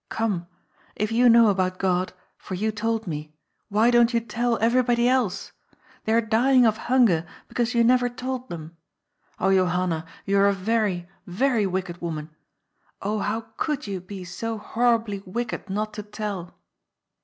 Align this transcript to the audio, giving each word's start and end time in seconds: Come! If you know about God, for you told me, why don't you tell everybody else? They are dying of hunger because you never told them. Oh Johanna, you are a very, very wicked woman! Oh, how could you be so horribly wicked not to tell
Come! 0.09 0.47
If 0.95 1.11
you 1.11 1.29
know 1.29 1.49
about 1.49 1.77
God, 1.77 2.11
for 2.35 2.55
you 2.55 2.71
told 2.71 3.05
me, 3.05 3.35
why 3.69 3.91
don't 3.91 4.15
you 4.15 4.19
tell 4.19 4.57
everybody 4.59 5.07
else? 5.07 5.51
They 6.05 6.13
are 6.13 6.21
dying 6.21 6.65
of 6.65 6.75
hunger 6.89 7.23
because 7.47 7.75
you 7.75 7.83
never 7.83 8.09
told 8.09 8.49
them. 8.49 8.75
Oh 9.39 9.51
Johanna, 9.53 10.07
you 10.25 10.39
are 10.39 10.47
a 10.47 10.53
very, 10.53 11.07
very 11.27 11.67
wicked 11.67 12.01
woman! 12.01 12.31
Oh, 13.03 13.19
how 13.19 13.41
could 13.57 13.85
you 13.85 13.99
be 14.01 14.23
so 14.23 14.57
horribly 14.57 15.19
wicked 15.23 15.69
not 15.69 15.93
to 15.93 16.01
tell 16.01 16.57